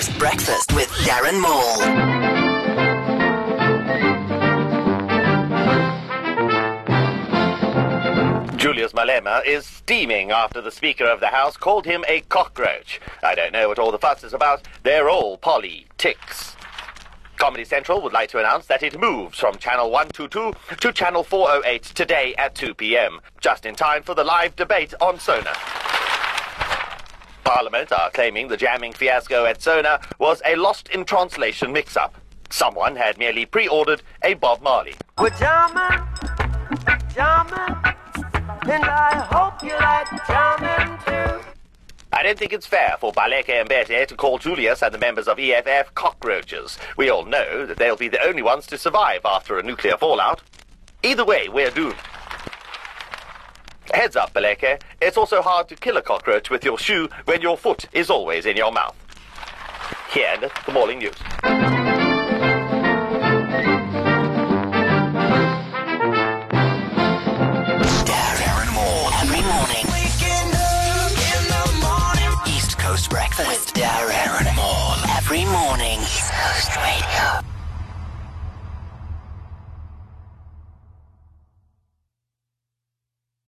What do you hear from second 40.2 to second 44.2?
jamming too. I don't think it's fair for Baleka Mbete to